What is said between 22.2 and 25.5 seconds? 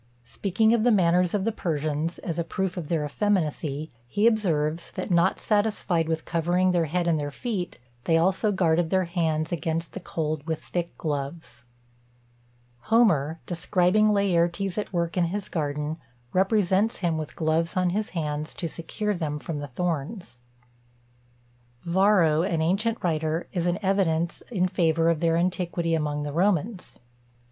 an ancient writer, is an evidence in favour of their